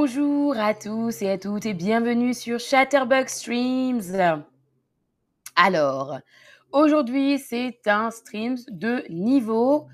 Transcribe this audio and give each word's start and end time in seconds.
Bonjour 0.00 0.56
à 0.56 0.74
tous 0.74 1.22
et 1.22 1.28
à 1.28 1.38
toutes 1.38 1.66
et 1.66 1.74
bienvenue 1.74 2.32
sur 2.32 2.60
Chatterbug 2.60 3.26
Streams. 3.26 4.44
Alors, 5.56 6.20
aujourd'hui, 6.70 7.40
c'est 7.40 7.80
un 7.86 8.12
stream 8.12 8.54
de 8.68 9.04
niveau 9.10 9.88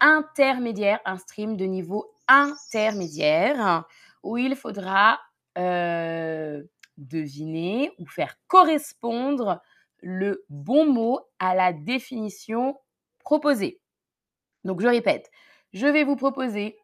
intermédiaire, 0.00 1.00
un 1.04 1.18
stream 1.18 1.58
de 1.58 1.66
niveau 1.66 2.14
intermédiaire 2.28 3.84
où 4.22 4.38
il 4.38 4.56
faudra 4.56 5.20
euh, 5.58 6.62
deviner 6.96 7.92
ou 7.98 8.06
faire 8.06 8.36
correspondre 8.46 9.60
le 10.00 10.46
bon 10.48 10.86
mot 10.86 11.20
à 11.38 11.54
la 11.54 11.74
définition 11.74 12.80
proposée. 13.18 13.82
Donc, 14.64 14.80
je 14.80 14.88
répète, 14.88 15.30
je 15.74 15.86
vais 15.86 16.04
vous 16.04 16.16
proposer 16.16 16.78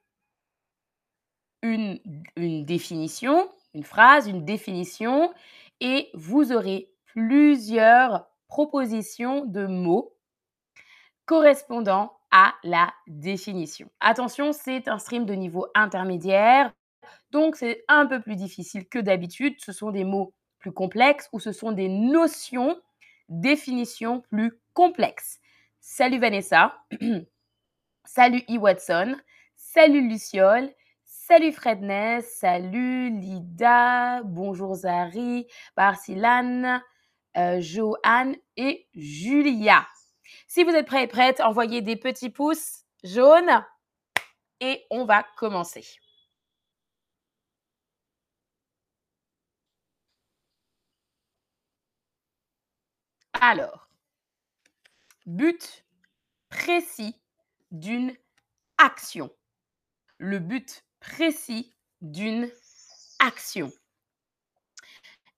une, 1.62 1.98
définition, 2.64 3.50
une 3.74 3.84
phrase, 3.84 4.28
une 4.28 4.44
définition, 4.44 5.32
et 5.80 6.10
vous 6.14 6.52
aurez 6.52 6.90
plusieurs 7.06 8.26
propositions 8.48 9.44
de 9.44 9.66
mots 9.66 10.14
correspondant 11.26 12.12
à 12.30 12.54
la 12.64 12.92
définition. 13.06 13.90
Attention, 14.00 14.52
c'est 14.52 14.88
un 14.88 14.98
stream 14.98 15.24
de 15.26 15.34
niveau 15.34 15.66
intermédiaire, 15.74 16.72
donc 17.30 17.56
c'est 17.56 17.84
un 17.88 18.06
peu 18.06 18.20
plus 18.20 18.36
difficile 18.36 18.86
que 18.88 18.98
d'habitude. 18.98 19.54
Ce 19.58 19.72
sont 19.72 19.90
des 19.90 20.04
mots 20.04 20.32
plus 20.58 20.72
complexes 20.72 21.28
ou 21.32 21.40
ce 21.40 21.52
sont 21.52 21.72
des 21.72 21.88
notions, 21.88 22.80
définitions 23.28 24.22
plus 24.30 24.58
complexes. 24.74 25.40
Salut 25.80 26.18
Vanessa, 26.18 26.76
salut 28.04 28.42
E. 28.50 28.58
Watson, 28.58 29.16
salut 29.56 30.08
Luciole, 30.08 30.70
salut 31.28 31.52
Fredness, 31.52 32.38
salut 32.38 33.10
Lida, 33.10 34.22
bonjour 34.22 34.74
Zari, 34.74 35.46
Barcilane, 35.76 36.82
euh, 37.36 37.60
Joanne 37.60 38.34
et 38.56 38.88
Julia. 38.94 39.86
Si 40.46 40.64
vous 40.64 40.70
êtes 40.70 40.86
prêts 40.86 41.04
et 41.04 41.06
prêtes, 41.06 41.40
envoyez 41.40 41.82
des 41.82 41.96
petits 41.96 42.30
pouces 42.30 42.86
jaunes 43.04 43.62
et 44.60 44.86
on 44.88 45.04
va 45.04 45.22
commencer. 45.36 45.86
Alors, 53.38 53.90
but 55.26 55.84
précis 56.48 57.20
d'une 57.70 58.16
action. 58.78 59.30
Le 60.16 60.38
but 60.38 60.87
précis 61.00 61.74
d'une 62.00 62.50
action. 63.18 63.72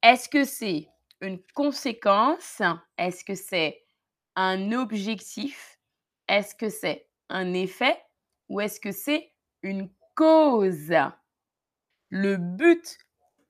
Est-ce 0.02 0.28
que 0.28 0.44
c'est 0.44 0.88
une 1.20 1.42
conséquence? 1.54 2.62
Est-ce 2.96 3.24
que 3.24 3.34
c'est 3.34 3.84
un 4.36 4.72
objectif? 4.72 5.78
Est-ce 6.28 6.54
que 6.54 6.68
c'est 6.68 7.08
un 7.28 7.52
effet? 7.54 8.02
Ou 8.48 8.60
est-ce 8.60 8.80
que 8.80 8.92
c'est 8.92 9.32
une 9.62 9.90
cause? 10.14 10.92
Le 12.08 12.36
but 12.36 12.98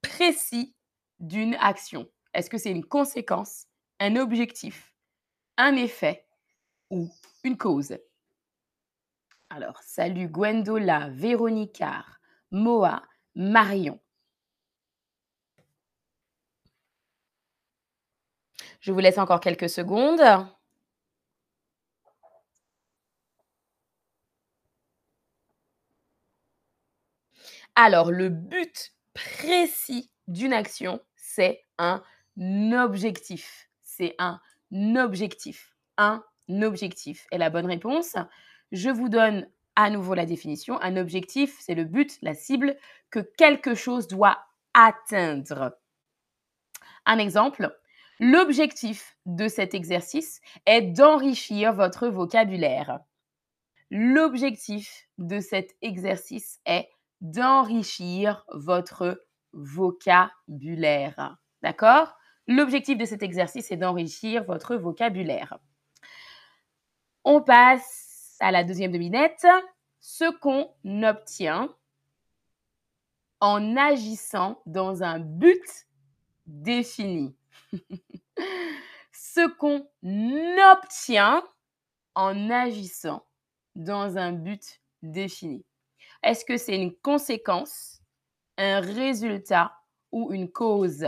précis 0.03 0.75
d'une 1.19 1.55
action. 1.57 2.11
Est-ce 2.35 2.51
que 2.51 2.59
c'est 2.59 2.71
une 2.71 2.85
conséquence, 2.85 3.67
un 3.99 4.17
objectif, 4.17 4.95
un 5.57 5.77
effet 5.77 6.27
ou 6.91 7.09
une 7.45 7.57
cause? 7.57 7.97
Alors, 9.53 9.83
salut 9.83 10.29
Gwendola, 10.29 11.09
Véronica, 11.11 12.05
Moa, 12.53 13.03
Marion. 13.35 14.01
Je 18.81 18.93
vous 18.93 19.01
laisse 19.01 19.19
encore 19.19 19.41
quelques 19.41 19.69
secondes. 19.69 20.23
Alors, 27.75 28.13
le 28.13 28.29
but 28.29 28.95
précis 29.15 30.13
d'une 30.29 30.53
action, 30.53 31.01
c'est 31.17 31.65
un 31.77 32.05
objectif. 32.73 33.69
C'est 33.83 34.15
un 34.21 34.41
objectif. 34.97 35.75
Un 35.97 36.23
objectif. 36.63 37.27
Et 37.33 37.39
la 37.39 37.51
bonne 37.51 37.67
réponse, 37.67 38.15
je 38.73 38.91
vous 38.91 39.09
donne 39.09 39.49
à 39.77 39.91
nouveau 39.91 40.15
la 40.15 40.27
définition. 40.27 40.81
Un 40.83 40.97
objectif, 40.97 41.57
c'est 41.61 41.75
le 41.75 41.85
but, 41.85 42.19
la 42.23 42.35
cible 42.35 42.77
que 43.11 43.21
quelque 43.21 43.75
chose 43.75 44.09
doit 44.09 44.39
atteindre. 44.75 45.77
Un 47.07 47.19
exemple, 47.19 47.77
l'objectif 48.19 49.17
de 49.27 49.49
cet 49.49 49.75
exercice 49.75 50.41
est 50.67 50.83
d'enrichir 50.83 51.73
votre 51.73 52.09
vocabulaire. 52.09 53.01
L'objectif 53.91 55.09
de 55.19 55.41
cet 55.41 55.77
exercice 55.83 56.61
est 56.67 56.89
d'enrichir 57.21 58.45
votre 58.53 59.25
vocabulaire. 59.53 61.37
D'accord? 61.63 62.15
L'objectif 62.47 62.99
de 62.99 63.05
cet 63.05 63.23
exercice 63.23 63.71
est 63.71 63.77
d'enrichir 63.77 64.45
votre 64.45 64.77
vocabulaire. 64.77 65.59
On 67.25 67.43
passe 67.43 68.10
à 68.41 68.51
la 68.51 68.65
deuxième 68.65 68.93
devinette, 68.93 69.47
ce 70.01 70.31
qu'on 70.39 70.71
obtient 71.05 71.75
en 73.41 73.77
agissant 73.77 74.61
dans 74.67 75.03
un 75.03 75.19
but 75.19 75.87
défini. 76.47 77.35
ce 79.13 79.49
qu'on 79.57 79.87
obtient 80.73 81.45
en 82.15 82.51
agissant 82.51 83.25
dans 83.77 84.19
un 84.19 84.33
but 84.33 84.81
défini. 85.03 85.65
Est-ce 86.23 86.45
que 86.45 86.57
c'est 86.57 86.77
une 86.77 86.95
conséquence, 86.97 88.03
un 88.59 88.81
résultat 88.81 89.73
ou 90.13 90.33
une 90.33 90.51
cause? 90.51 91.07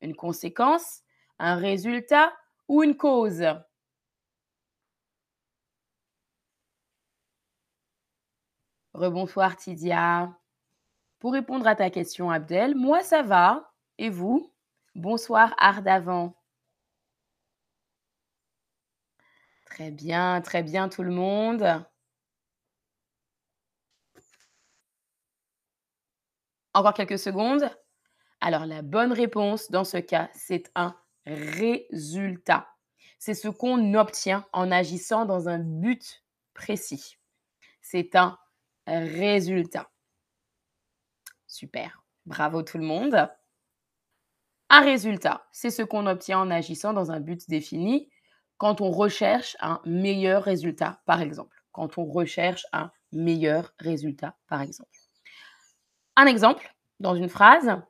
Une 0.00 0.16
conséquence, 0.16 1.02
un 1.38 1.56
résultat 1.56 2.32
ou 2.68 2.82
une 2.82 2.96
cause? 2.96 3.44
Rebonsoir 8.94 9.56
Tidia. 9.56 10.34
Pour 11.18 11.32
répondre 11.32 11.66
à 11.66 11.76
ta 11.76 11.90
question, 11.90 12.30
Abdel, 12.30 12.74
moi 12.74 13.02
ça 13.02 13.22
va. 13.22 13.72
Et 13.98 14.10
vous? 14.10 14.52
Bonsoir 14.94 15.54
Ardavant. 15.58 16.34
Très 19.66 19.90
bien, 19.90 20.40
très 20.40 20.62
bien 20.62 20.88
tout 20.88 21.02
le 21.02 21.12
monde. 21.12 21.84
Encore 26.74 26.94
quelques 26.94 27.18
secondes. 27.18 27.70
Alors 28.40 28.66
la 28.66 28.82
bonne 28.82 29.12
réponse 29.12 29.70
dans 29.70 29.84
ce 29.84 29.98
cas, 29.98 30.30
c'est 30.34 30.70
un 30.74 30.96
résultat. 31.26 32.68
C'est 33.18 33.34
ce 33.34 33.48
qu'on 33.48 33.94
obtient 33.94 34.46
en 34.52 34.70
agissant 34.72 35.26
dans 35.26 35.48
un 35.48 35.58
but 35.58 36.24
précis. 36.54 37.18
C'est 37.82 38.16
un 38.16 38.38
résultat. 38.98 39.90
Super. 41.46 42.02
Bravo 42.26 42.62
tout 42.62 42.78
le 42.78 42.84
monde. 42.84 43.28
Un 44.68 44.80
résultat, 44.82 45.46
c'est 45.50 45.70
ce 45.70 45.82
qu'on 45.82 46.06
obtient 46.06 46.38
en 46.38 46.50
agissant 46.50 46.92
dans 46.92 47.10
un 47.10 47.20
but 47.20 47.48
défini 47.48 48.08
quand 48.58 48.80
on 48.80 48.90
recherche 48.90 49.56
un 49.60 49.80
meilleur 49.84 50.44
résultat, 50.44 51.00
par 51.06 51.22
exemple. 51.22 51.56
Quand 51.72 51.98
on 51.98 52.04
recherche 52.04 52.66
un 52.72 52.92
meilleur 53.10 53.72
résultat, 53.78 54.36
par 54.48 54.60
exemple. 54.60 54.90
Un 56.16 56.26
exemple 56.26 56.74
dans 57.00 57.14
une 57.14 57.28
phrase, 57.28 57.80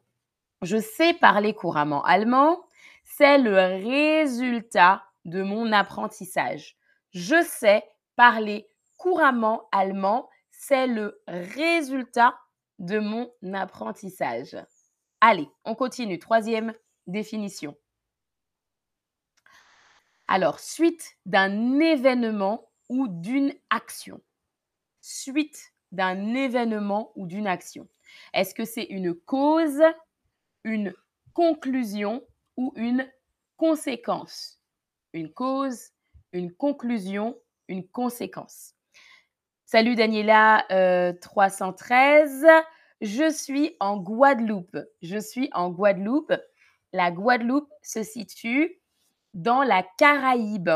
je 0.63 0.77
sais 0.77 1.15
parler 1.15 1.55
couramment 1.55 2.05
allemand, 2.05 2.65
c'est 3.05 3.39
le 3.39 3.57
résultat 3.85 5.03
de 5.25 5.43
mon 5.43 5.73
apprentissage. 5.73 6.77
Je 7.11 7.43
sais 7.43 7.85
parler 8.17 8.69
couramment 8.97 9.69
allemand, 9.73 10.29
c'est 10.61 10.87
le 10.87 11.23
résultat 11.27 12.39
de 12.79 12.99
mon 12.99 13.33
apprentissage. 13.55 14.59
Allez, 15.23 15.49
on 15.65 15.75
continue. 15.75 16.19
Troisième 16.19 16.75
définition. 17.07 17.79
Alors, 20.29 20.61
suite 20.61 21.17
d'un 21.25 21.81
événement 21.81 22.71
ou 22.91 23.09
d'une 23.09 23.55
action. 23.71 24.21
Suite 25.01 25.73
d'un 25.93 26.35
événement 26.35 27.13
ou 27.17 27.27
d'une 27.27 27.47
action. 27.47 27.89
Est-ce 28.35 28.55
que 28.55 28.67
c'est 28.67 28.85
une 28.85 29.15
cause, 29.15 29.83
une 30.65 30.93
conclusion 31.33 32.23
ou 32.59 32.75
une 32.77 33.11
conséquence? 33.57 34.61
Une 35.15 35.33
cause, 35.33 35.93
une 36.33 36.53
conclusion, 36.53 37.41
une 37.67 37.89
conséquence. 37.89 38.75
Salut 39.73 39.95
Daniela 39.95 40.67
313. 41.21 42.45
Euh, 42.45 42.61
Je 43.03 43.31
suis 43.31 43.77
en 43.79 43.99
Guadeloupe. 43.99 44.77
Je 45.01 45.17
suis 45.17 45.49
en 45.53 45.71
Guadeloupe. 45.71 46.33
La 46.93 47.13
Guadeloupe 47.13 47.71
se 47.81 48.03
situe 48.03 48.81
dans 49.33 49.63
la 49.63 49.85
Caraïbe. 49.97 50.71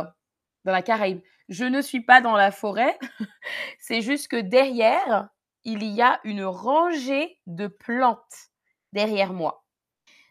Dans 0.65 0.71
la 0.71 0.81
Caraïbe. 0.81 1.21
Je 1.49 1.65
ne 1.65 1.83
suis 1.83 2.03
pas 2.03 2.21
dans 2.21 2.37
la 2.37 2.53
forêt. 2.53 2.97
C'est 3.81 4.01
juste 4.01 4.29
que 4.29 4.41
derrière, 4.41 5.29
il 5.65 5.83
y 5.83 6.01
a 6.01 6.21
une 6.23 6.45
rangée 6.45 7.41
de 7.49 7.67
plantes 7.67 8.53
derrière 8.93 9.33
moi. 9.33 9.65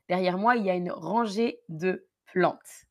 Derrière 0.08 0.38
moi, 0.38 0.56
il 0.56 0.64
y 0.64 0.70
a 0.70 0.76
une 0.76 0.92
rangée 0.94 1.60
de 1.68 2.08
plantes. 2.28 2.86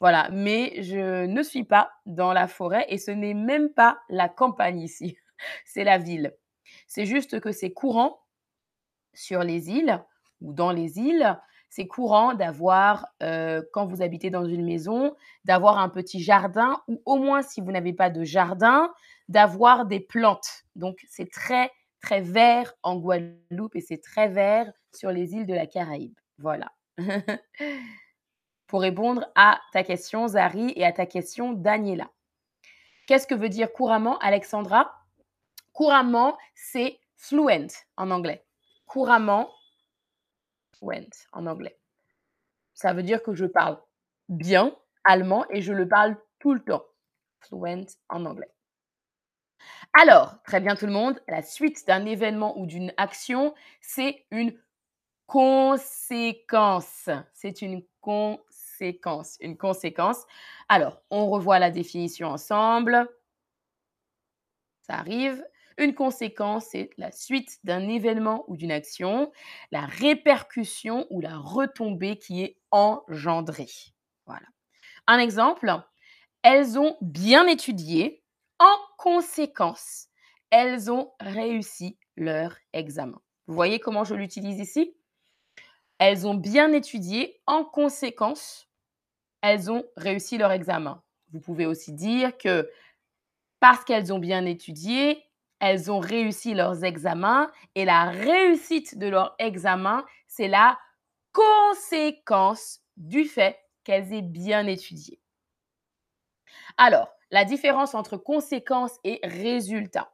Voilà, 0.00 0.28
mais 0.30 0.82
je 0.82 1.24
ne 1.26 1.42
suis 1.42 1.64
pas 1.64 1.90
dans 2.04 2.32
la 2.32 2.48
forêt 2.48 2.84
et 2.88 2.98
ce 2.98 3.10
n'est 3.10 3.34
même 3.34 3.70
pas 3.70 3.98
la 4.08 4.28
campagne 4.28 4.80
ici, 4.80 5.16
c'est 5.64 5.84
la 5.84 5.98
ville. 5.98 6.34
C'est 6.86 7.06
juste 7.06 7.40
que 7.40 7.52
c'est 7.52 7.72
courant 7.72 8.20
sur 9.14 9.42
les 9.42 9.70
îles 9.70 10.02
ou 10.40 10.52
dans 10.52 10.70
les 10.72 10.98
îles, 10.98 11.38
c'est 11.70 11.86
courant 11.86 12.34
d'avoir, 12.34 13.06
euh, 13.22 13.62
quand 13.72 13.86
vous 13.86 14.02
habitez 14.02 14.30
dans 14.30 14.44
une 14.44 14.64
maison, 14.64 15.14
d'avoir 15.44 15.78
un 15.78 15.88
petit 15.88 16.20
jardin 16.22 16.80
ou 16.88 17.02
au 17.06 17.16
moins 17.16 17.42
si 17.42 17.60
vous 17.60 17.72
n'avez 17.72 17.92
pas 17.92 18.10
de 18.10 18.24
jardin, 18.24 18.92
d'avoir 19.28 19.86
des 19.86 20.00
plantes. 20.00 20.64
Donc 20.74 20.98
c'est 21.08 21.30
très, 21.30 21.70
très 22.00 22.20
vert 22.20 22.72
en 22.82 22.96
Guadeloupe 22.96 23.76
et 23.76 23.80
c'est 23.80 24.02
très 24.02 24.28
vert 24.28 24.70
sur 24.94 25.10
les 25.10 25.34
îles 25.34 25.46
de 25.46 25.54
la 25.54 25.66
Caraïbe. 25.66 26.14
Voilà. 26.38 26.72
Pour 28.66 28.80
répondre 28.80 29.26
à 29.36 29.60
ta 29.72 29.84
question, 29.84 30.26
Zari, 30.26 30.72
et 30.74 30.84
à 30.84 30.92
ta 30.92 31.06
question, 31.06 31.52
Daniela. 31.52 32.10
Qu'est-ce 33.06 33.26
que 33.26 33.34
veut 33.34 33.48
dire 33.48 33.72
couramment, 33.72 34.18
Alexandra? 34.18 34.92
Couramment, 35.72 36.36
c'est 36.54 36.98
fluent 37.16 37.68
en 37.96 38.10
anglais. 38.10 38.44
Couramment, 38.86 39.50
fluent 40.72 41.26
en 41.32 41.46
anglais. 41.46 41.78
Ça 42.74 42.92
veut 42.92 43.04
dire 43.04 43.22
que 43.22 43.34
je 43.34 43.46
parle 43.46 43.80
bien 44.28 44.76
allemand 45.04 45.46
et 45.50 45.62
je 45.62 45.72
le 45.72 45.86
parle 45.86 46.16
tout 46.40 46.52
le 46.52 46.64
temps. 46.64 46.84
Fluent 47.40 47.86
en 48.08 48.26
anglais. 48.26 48.50
Alors, 49.92 50.42
très 50.42 50.60
bien 50.60 50.74
tout 50.74 50.86
le 50.86 50.92
monde, 50.92 51.20
la 51.28 51.42
suite 51.42 51.86
d'un 51.86 52.04
événement 52.04 52.58
ou 52.58 52.66
d'une 52.66 52.92
action, 52.96 53.54
c'est 53.80 54.26
une 54.30 54.58
conséquence. 55.26 57.08
C'est 57.32 57.62
une 57.62 57.82
conséquence. 58.00 58.45
Une 59.40 59.56
conséquence. 59.56 60.24
Alors, 60.68 61.00
on 61.10 61.28
revoit 61.28 61.58
la 61.58 61.70
définition 61.70 62.28
ensemble. 62.28 63.08
Ça 64.82 64.94
arrive. 64.94 65.44
Une 65.78 65.94
conséquence, 65.94 66.68
c'est 66.70 66.90
la 66.96 67.12
suite 67.12 67.58
d'un 67.64 67.86
événement 67.86 68.44
ou 68.48 68.56
d'une 68.56 68.72
action, 68.72 69.30
la 69.72 69.84
répercussion 69.84 71.06
ou 71.10 71.20
la 71.20 71.36
retombée 71.36 72.18
qui 72.18 72.42
est 72.42 72.56
engendrée. 72.70 73.68
Voilà. 74.24 74.46
Un 75.06 75.18
exemple, 75.18 75.74
elles 76.42 76.78
ont 76.78 76.96
bien 77.02 77.46
étudié. 77.46 78.22
En 78.58 78.76
conséquence, 78.96 80.08
elles 80.50 80.90
ont 80.90 81.12
réussi 81.20 81.98
leur 82.16 82.56
examen. 82.72 83.20
Vous 83.46 83.54
voyez 83.54 83.78
comment 83.78 84.04
je 84.04 84.14
l'utilise 84.14 84.58
ici? 84.58 84.96
Elles 85.98 86.26
ont 86.26 86.34
bien 86.34 86.72
étudié. 86.72 87.40
En 87.46 87.64
conséquence, 87.64 88.65
elles 89.46 89.70
ont 89.70 89.84
réussi 89.96 90.38
leur 90.38 90.52
examen. 90.52 91.02
Vous 91.32 91.40
pouvez 91.40 91.66
aussi 91.66 91.92
dire 91.92 92.36
que 92.36 92.70
parce 93.60 93.84
qu'elles 93.84 94.12
ont 94.12 94.18
bien 94.18 94.44
étudié, 94.44 95.22
elles 95.60 95.90
ont 95.90 96.00
réussi 96.00 96.54
leurs 96.54 96.84
examens 96.84 97.50
et 97.74 97.84
la 97.84 98.04
réussite 98.04 98.98
de 98.98 99.06
leur 99.06 99.34
examen, 99.38 100.04
c'est 100.26 100.48
la 100.48 100.78
conséquence 101.32 102.80
du 102.96 103.24
fait 103.24 103.58
qu'elles 103.84 104.12
aient 104.12 104.22
bien 104.22 104.66
étudié. 104.66 105.20
Alors, 106.76 107.08
la 107.30 107.44
différence 107.44 107.94
entre 107.94 108.16
conséquence 108.16 108.98
et 109.04 109.20
résultat. 109.22 110.12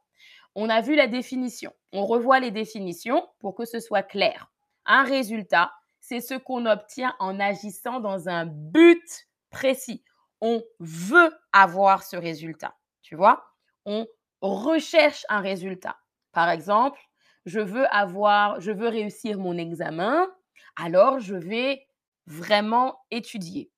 On 0.54 0.68
a 0.68 0.80
vu 0.80 0.94
la 0.94 1.06
définition. 1.06 1.72
On 1.92 2.06
revoit 2.06 2.40
les 2.40 2.50
définitions 2.50 3.26
pour 3.38 3.54
que 3.54 3.64
ce 3.64 3.80
soit 3.80 4.02
clair. 4.02 4.50
Un 4.86 5.04
résultat, 5.04 5.72
c'est 6.02 6.20
ce 6.20 6.34
qu'on 6.34 6.66
obtient 6.66 7.14
en 7.20 7.40
agissant 7.40 8.00
dans 8.00 8.28
un 8.28 8.44
but 8.44 9.28
précis. 9.50 10.04
On 10.42 10.62
veut 10.80 11.32
avoir 11.52 12.02
ce 12.02 12.16
résultat. 12.16 12.76
Tu 13.00 13.16
vois? 13.16 13.44
On 13.86 14.06
recherche 14.42 15.24
un 15.28 15.40
résultat. 15.40 15.96
Par 16.32 16.50
exemple, 16.50 17.00
je 17.46 17.60
veux 17.60 17.86
avoir, 17.94 18.60
je 18.60 18.72
veux 18.72 18.88
réussir 18.88 19.38
mon 19.38 19.56
examen, 19.56 20.28
alors 20.76 21.20
je 21.20 21.36
vais 21.36 21.86
vraiment 22.26 22.98
étudier. 23.10 23.70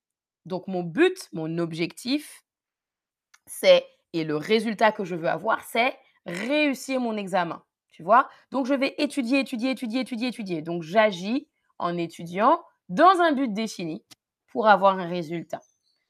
Donc 0.47 0.67
mon 0.67 0.83
but, 0.83 1.29
mon 1.33 1.59
objectif, 1.59 2.43
c'est, 3.47 3.87
et 4.13 4.25
le 4.25 4.37
résultat 4.37 4.93
que 4.93 5.05
je 5.05 5.15
veux 5.15 5.29
avoir, 5.29 5.63
c'est 5.65 5.97
réussir 6.27 7.01
mon 7.01 7.17
examen. 7.17 7.63
Tu 7.91 8.03
vois? 8.03 8.29
Donc, 8.51 8.67
je 8.67 8.75
vais 8.75 8.95
étudier, 8.99 9.39
étudier, 9.39 9.71
étudier, 9.71 10.01
étudier, 10.01 10.29
étudier. 10.29 10.63
Donc, 10.63 10.83
j'agis 10.83 11.49
en 11.79 11.97
étudiant 11.97 12.63
dans 12.89 13.21
un 13.21 13.33
but 13.33 13.53
défini 13.53 14.05
pour 14.49 14.69
avoir 14.69 14.99
un 14.99 15.09
résultat. 15.09 15.61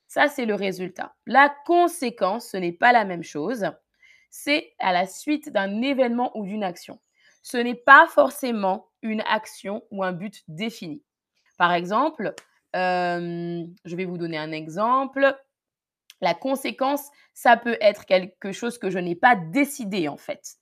Ça, 0.06 0.28
c'est 0.28 0.46
le 0.46 0.54
résultat. 0.54 1.14
La 1.26 1.54
conséquence, 1.66 2.50
ce 2.50 2.56
n'est 2.56 2.72
pas 2.72 2.92
la 2.92 3.04
même 3.04 3.22
chose. 3.22 3.66
C'est 4.30 4.74
à 4.78 4.92
la 4.92 5.06
suite 5.06 5.50
d'un 5.50 5.82
événement 5.82 6.36
ou 6.36 6.44
d'une 6.44 6.64
action. 6.64 7.00
Ce 7.42 7.56
n'est 7.56 7.74
pas 7.74 8.06
forcément 8.08 8.88
une 9.02 9.22
action 9.22 9.82
ou 9.90 10.04
un 10.04 10.12
but 10.12 10.42
défini. 10.48 11.02
Par 11.58 11.72
exemple, 11.72 12.34
euh, 12.76 13.64
je 13.84 13.96
vais 13.96 14.04
vous 14.04 14.18
donner 14.18 14.38
un 14.38 14.52
exemple. 14.52 15.36
La 16.20 16.34
conséquence, 16.34 17.08
ça 17.32 17.56
peut 17.56 17.76
être 17.80 18.06
quelque 18.06 18.52
chose 18.52 18.78
que 18.78 18.90
je 18.90 18.98
n'ai 18.98 19.14
pas 19.14 19.36
décidé 19.36 20.08
en 20.08 20.16
fait 20.16 20.58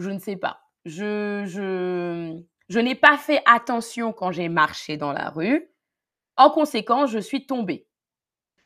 je 0.00 0.10
ne 0.10 0.18
sais 0.18 0.36
pas. 0.36 0.60
Je, 0.84 1.44
je, 1.46 2.40
je 2.70 2.78
n'ai 2.78 2.94
pas 2.94 3.18
fait 3.18 3.42
attention 3.46 4.12
quand 4.12 4.30
j'ai 4.30 4.48
marché 4.48 4.96
dans 4.96 5.12
la 5.12 5.28
rue. 5.28 5.68
En 6.36 6.50
conséquence, 6.50 7.10
je 7.10 7.18
suis 7.18 7.44
tombée. 7.44 7.88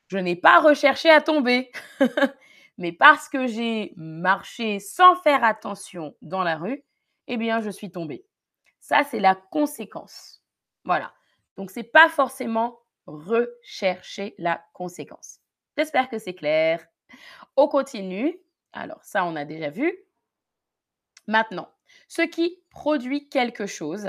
Je 0.09 0.19
n'ai 0.19 0.37
pas 0.37 0.61
recherché 0.61 1.09
à 1.09 1.23
tomber. 1.23 1.73
Mais 2.79 2.93
parce 2.93 3.31
que 3.31 3.47
j'ai 3.47 3.95
marché 3.97 4.79
sans 4.79 5.17
faire 5.17 5.43
attention 5.43 6.15
dans 6.21 6.43
la 6.43 6.59
rue, 6.59 6.85
eh 7.29 7.39
bien, 7.39 7.63
je 7.63 7.71
suis 7.71 7.91
tombée. 7.91 8.27
Ça, 8.79 9.05
c'est 9.05 9.21
la 9.21 9.35
conséquence. 9.35 10.43
Voilà. 10.85 11.15
Donc, 11.57 11.71
ce 11.71 11.81
n'est 11.81 11.85
pas 11.85 12.11
forcément 12.11 12.81
rechercher 13.07 14.35
la 14.37 14.63
conséquence. 14.75 15.41
J'espère 15.79 16.11
que 16.11 16.19
c'est 16.19 16.35
clair. 16.35 16.87
On 17.57 17.69
continue. 17.69 18.39
Alors, 18.75 19.03
ça, 19.03 19.25
on 19.25 19.35
a 19.35 19.47
déjà 19.47 19.71
vu. 19.71 19.97
Maintenant, 21.27 21.71
ce 22.09 22.23
qui 22.23 22.63
produit 22.71 23.29
quelque 23.29 23.67
chose, 23.67 24.09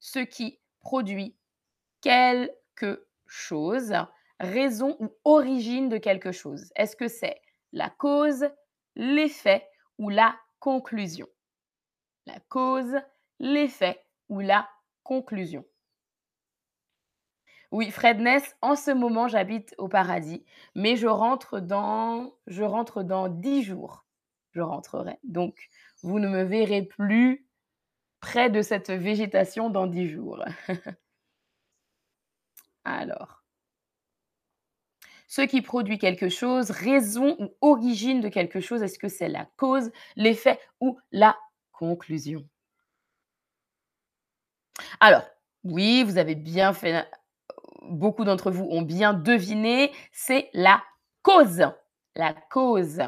ce 0.00 0.18
qui 0.18 0.60
produit 0.80 1.36
quelque 2.00 3.06
chose, 3.26 3.94
raison 4.40 4.96
ou 5.00 5.08
origine 5.24 5.88
de 5.88 5.98
quelque 5.98 6.32
chose. 6.32 6.70
Est-ce 6.76 6.96
que 6.96 7.08
c'est 7.08 7.40
la 7.72 7.90
cause, 7.90 8.46
l'effet 8.96 9.66
ou 9.98 10.10
la 10.10 10.36
conclusion? 10.60 11.26
La 12.26 12.40
cause, 12.48 12.94
l'effet 13.38 14.04
ou 14.28 14.40
la 14.40 14.68
conclusion? 15.02 15.64
Oui, 17.70 17.90
Fred 17.90 18.20
Ness, 18.20 18.54
en 18.62 18.76
ce 18.76 18.92
moment, 18.92 19.26
j'habite 19.26 19.74
au 19.78 19.88
paradis, 19.88 20.44
mais 20.76 20.94
je 20.96 21.08
rentre 21.08 21.58
dans 21.58 22.32
je 22.46 22.62
rentre 22.62 23.02
dans 23.02 23.28
10 23.28 23.62
jours. 23.64 24.04
Je 24.52 24.60
rentrerai. 24.60 25.18
Donc 25.24 25.68
vous 26.04 26.18
ne 26.18 26.28
me 26.28 26.42
verrez 26.42 26.82
plus 26.82 27.46
près 28.20 28.50
de 28.50 28.62
cette 28.62 28.90
végétation 28.90 29.70
dans 29.70 29.86
dix 29.86 30.08
jours. 30.08 30.44
Alors, 32.84 33.42
ce 35.26 35.42
qui 35.42 35.62
produit 35.62 35.98
quelque 35.98 36.28
chose, 36.28 36.70
raison 36.70 37.36
ou 37.38 37.48
origine 37.62 38.20
de 38.20 38.28
quelque 38.28 38.60
chose, 38.60 38.82
est-ce 38.82 38.98
que 38.98 39.08
c'est 39.08 39.28
la 39.28 39.48
cause, 39.56 39.90
l'effet 40.16 40.60
ou 40.80 40.98
la 41.10 41.36
conclusion? 41.72 42.46
Alors, 45.00 45.24
oui, 45.64 46.04
vous 46.04 46.18
avez 46.18 46.34
bien 46.34 46.74
fait, 46.74 47.08
beaucoup 47.82 48.24
d'entre 48.24 48.50
vous 48.50 48.68
ont 48.70 48.82
bien 48.82 49.14
deviné, 49.14 49.90
c'est 50.12 50.50
la 50.52 50.82
cause. 51.22 51.62
La 52.14 52.34
cause. 52.50 53.00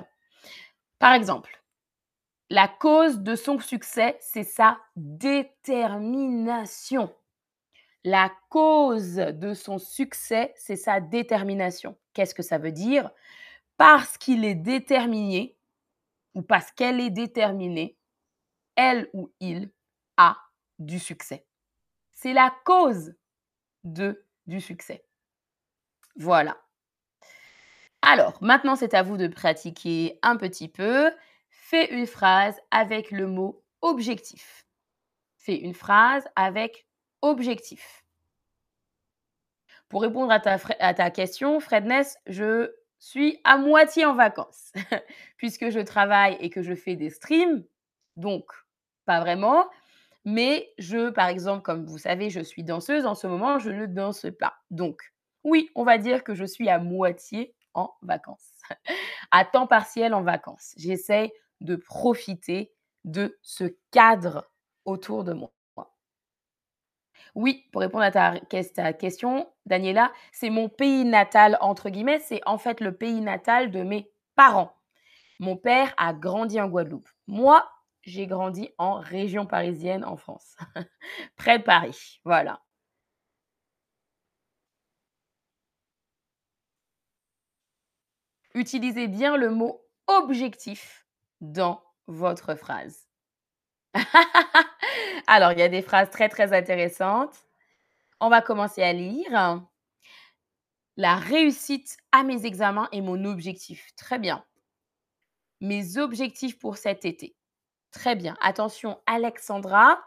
Par 0.98 1.12
exemple, 1.12 1.55
la 2.50 2.68
cause 2.68 3.20
de 3.20 3.34
son 3.34 3.58
succès, 3.58 4.16
c'est 4.20 4.44
sa 4.44 4.78
détermination. 4.94 7.12
La 8.04 8.32
cause 8.50 9.16
de 9.16 9.52
son 9.52 9.78
succès, 9.78 10.54
c'est 10.56 10.76
sa 10.76 11.00
détermination. 11.00 11.96
Qu'est-ce 12.14 12.34
que 12.34 12.42
ça 12.42 12.58
veut 12.58 12.72
dire? 12.72 13.10
Parce 13.76 14.16
qu'il 14.16 14.44
est 14.44 14.54
déterminé 14.54 15.56
ou 16.34 16.42
parce 16.42 16.70
qu'elle 16.70 17.00
est 17.00 17.10
déterminée, 17.10 17.96
elle 18.76 19.08
ou 19.12 19.32
il 19.40 19.70
à 20.16 20.36
du 20.78 20.98
succès. 20.98 21.44
C'est 22.12 22.32
la 22.32 22.54
cause 22.64 23.14
de 23.84 24.24
du 24.46 24.60
succès. 24.60 25.04
Voilà. 26.16 26.56
Alors, 28.02 28.38
maintenant, 28.40 28.76
c'est 28.76 28.94
à 28.94 29.02
vous 29.02 29.16
de 29.16 29.26
pratiquer 29.26 30.18
un 30.22 30.36
petit 30.36 30.68
peu. 30.68 31.10
Fais 31.68 31.92
une 31.92 32.06
phrase 32.06 32.60
avec 32.70 33.10
le 33.10 33.26
mot 33.26 33.60
objectif. 33.82 34.68
Fais 35.36 35.56
une 35.56 35.74
phrase 35.74 36.24
avec 36.36 36.86
objectif. 37.22 38.04
Pour 39.88 40.02
répondre 40.02 40.30
à 40.30 40.38
ta, 40.94 41.10
question, 41.10 41.58
Fredness, 41.58 42.18
je 42.28 42.72
suis 43.00 43.40
à 43.42 43.58
moitié 43.58 44.04
en 44.04 44.14
vacances 44.14 44.72
puisque 45.38 45.70
je 45.70 45.80
travaille 45.80 46.36
et 46.38 46.50
que 46.50 46.62
je 46.62 46.76
fais 46.76 46.94
des 46.94 47.10
streams. 47.10 47.64
Donc, 48.14 48.44
pas 49.04 49.18
vraiment. 49.18 49.68
Mais 50.24 50.72
je, 50.78 51.10
par 51.10 51.26
exemple, 51.26 51.62
comme 51.62 51.84
vous 51.84 51.98
savez, 51.98 52.30
je 52.30 52.38
suis 52.38 52.62
danseuse. 52.62 53.06
En 53.06 53.16
ce 53.16 53.26
moment, 53.26 53.58
je 53.58 53.70
ne 53.70 53.86
danse 53.86 54.26
pas. 54.38 54.54
Donc, 54.70 55.12
oui, 55.42 55.68
on 55.74 55.82
va 55.82 55.98
dire 55.98 56.22
que 56.22 56.36
je 56.36 56.44
suis 56.44 56.68
à 56.68 56.78
moitié 56.78 57.56
en 57.74 57.92
vacances, 58.02 58.52
à 59.32 59.44
temps 59.44 59.66
partiel 59.66 60.14
en 60.14 60.22
vacances. 60.22 60.72
J'essaie 60.76 61.32
de 61.60 61.76
profiter 61.76 62.72
de 63.04 63.38
ce 63.42 63.64
cadre 63.90 64.50
autour 64.84 65.24
de 65.24 65.32
moi. 65.32 65.52
Oui, 67.34 67.68
pour 67.70 67.82
répondre 67.82 68.04
à 68.04 68.10
ta, 68.10 68.40
question, 68.94 69.48
Daniela, 69.66 70.12
c'est 70.32 70.50
mon 70.50 70.68
pays 70.68 71.04
natal, 71.04 71.58
entre 71.60 71.90
guillemets, 71.90 72.20
c'est 72.20 72.40
en 72.46 72.58
fait 72.58 72.80
le 72.80 72.96
pays 72.96 73.20
natal 73.20 73.70
de 73.70 73.82
mes 73.82 74.10
parents. 74.36 74.74
Mon 75.38 75.56
père 75.56 75.92
a 75.98 76.14
grandi 76.14 76.60
en 76.60 76.68
Guadeloupe. 76.68 77.08
Moi, 77.26 77.68
j'ai 78.02 78.26
grandi 78.26 78.70
en 78.78 79.00
région 79.00 79.46
parisienne 79.46 80.04
en 80.04 80.16
France, 80.16 80.56
près 81.36 81.58
de 81.58 81.64
Paris. 81.64 82.20
Voilà. 82.24 82.62
Utilisez 88.54 89.08
bien 89.08 89.36
le 89.36 89.50
mot 89.50 89.84
objectif 90.06 91.05
dans 91.40 91.82
votre 92.06 92.54
phrase. 92.54 93.08
Alors, 95.26 95.52
il 95.52 95.58
y 95.58 95.62
a 95.62 95.68
des 95.68 95.82
phrases 95.82 96.10
très, 96.10 96.28
très 96.28 96.52
intéressantes. 96.52 97.34
On 98.20 98.28
va 98.28 98.42
commencer 98.42 98.82
à 98.82 98.92
lire. 98.92 99.62
La 100.96 101.16
réussite 101.16 101.98
à 102.12 102.22
mes 102.22 102.46
examens 102.46 102.88
est 102.92 103.00
mon 103.00 103.24
objectif. 103.24 103.94
Très 103.96 104.18
bien. 104.18 104.44
Mes 105.60 105.98
objectifs 105.98 106.58
pour 106.58 106.76
cet 106.76 107.04
été. 107.04 107.36
Très 107.90 108.14
bien. 108.14 108.36
Attention, 108.40 109.00
Alexandra, 109.06 109.98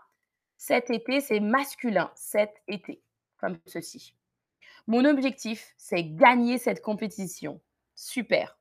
cet 0.58 0.90
été, 0.90 1.22
c'est 1.22 1.40
masculin. 1.40 2.12
Cet 2.16 2.54
été, 2.68 3.02
comme 3.38 3.58
ceci. 3.66 4.16
Mon 4.88 5.06
objectif, 5.06 5.74
c'est 5.78 6.04
gagner 6.04 6.58
cette 6.58 6.82
compétition. 6.82 7.62
Super. 7.96 8.58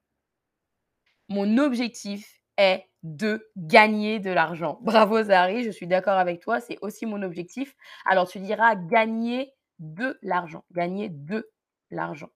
Mon 1.29 1.59
objectif 1.59 2.38
est 2.59 2.85
de 3.03 3.49
gagner 3.57 4.19
de 4.19 4.31
l'argent. 4.31 4.79
Bravo 4.83 5.23
Zari, 5.23 5.65
je 5.65 5.71
suis 5.71 5.87
d'accord 5.87 6.19
avec 6.19 6.41
toi, 6.41 6.61
c'est 6.61 6.79
aussi 6.83 7.07
mon 7.07 7.23
objectif. 7.23 7.75
Alors 8.05 8.29
tu 8.29 8.41
diras 8.41 8.75
gagner 8.75 9.55
de 9.79 10.19
l'argent, 10.23 10.65
gagner 10.73 11.09
de 11.09 11.49
l'argent. 11.91 12.29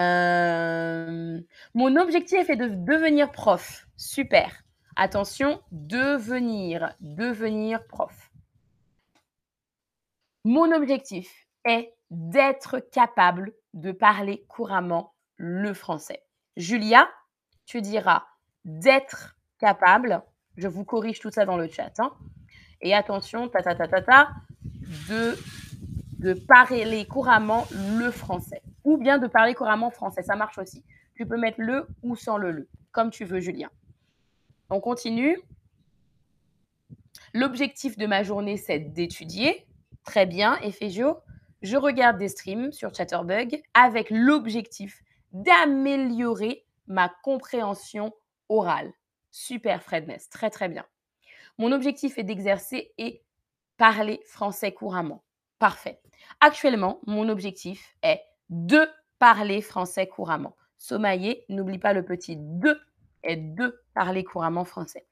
Euh, 0.00 1.40
mon 1.74 1.96
objectif 1.96 2.48
est 2.50 2.56
de 2.56 2.68
devenir 2.68 3.30
prof. 3.30 3.86
Super. 3.96 4.62
Attention, 4.96 5.60
devenir, 5.70 6.94
devenir 7.00 7.84
prof. 7.86 8.30
Mon 10.44 10.72
objectif 10.72 11.46
est 11.64 11.94
d'être 12.10 12.78
capable 12.78 13.52
de 13.72 13.92
parler 13.92 14.44
couramment 14.48 15.14
le 15.36 15.72
français. 15.74 16.22
Julia, 16.56 17.08
tu 17.66 17.80
diras 17.80 18.24
d'être 18.64 19.36
capable, 19.58 20.22
je 20.56 20.68
vous 20.68 20.84
corrige 20.84 21.20
tout 21.20 21.30
ça 21.30 21.44
dans 21.44 21.56
le 21.56 21.68
chat, 21.68 21.98
hein. 21.98 22.12
et 22.80 22.94
attention, 22.94 23.48
ta, 23.48 23.62
ta, 23.62 23.74
ta, 23.74 23.88
ta, 23.88 24.02
ta, 24.02 24.28
de, 25.08 26.34
parler 26.48 27.06
couramment 27.06 27.66
le 27.98 28.10
français, 28.10 28.62
ou 28.84 28.96
bien 28.96 29.18
de 29.18 29.26
parler 29.26 29.54
couramment 29.54 29.90
français, 29.90 30.22
ça 30.22 30.36
marche 30.36 30.58
aussi. 30.58 30.84
Tu 31.14 31.26
peux 31.26 31.36
mettre 31.36 31.60
le 31.60 31.86
ou 32.02 32.16
sans 32.16 32.38
le 32.38 32.50
le, 32.50 32.68
comme 32.92 33.10
tu 33.10 33.24
veux, 33.24 33.40
Julien. 33.40 33.70
On 34.70 34.80
continue. 34.80 35.38
L'objectif 37.32 37.96
de 37.96 38.06
ma 38.06 38.22
journée, 38.22 38.56
c'est 38.56 38.78
d'étudier. 38.78 39.66
Très 40.04 40.26
bien, 40.26 40.56
Ephégio. 40.60 41.18
Je 41.62 41.76
regarde 41.76 42.18
des 42.18 42.28
streams 42.28 42.72
sur 42.72 42.94
Chatterbug 42.94 43.62
avec 43.74 44.10
l'objectif 44.10 45.02
d'améliorer 45.32 46.63
ma 46.86 47.08
compréhension 47.22 48.12
orale. 48.48 48.92
Super, 49.30 49.82
Fredness, 49.82 50.28
très 50.28 50.50
très 50.50 50.68
bien. 50.68 50.84
Mon 51.58 51.72
objectif 51.72 52.18
est 52.18 52.24
d'exercer 52.24 52.92
et 52.98 53.22
parler 53.76 54.20
français 54.26 54.72
couramment. 54.72 55.24
Parfait. 55.58 56.00
Actuellement, 56.40 57.00
mon 57.06 57.28
objectif 57.28 57.96
est 58.02 58.20
de 58.48 58.88
parler 59.18 59.62
français 59.62 60.06
couramment. 60.06 60.56
Sommaillé, 60.78 61.44
n'oublie 61.48 61.78
pas 61.78 61.92
le 61.92 62.04
petit 62.04 62.36
de 62.38 62.78
et 63.22 63.36
de 63.36 63.82
parler 63.94 64.24
couramment 64.24 64.64
français. 64.64 65.06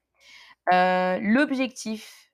Euh, 0.71 1.17
l'objectif, 1.21 2.31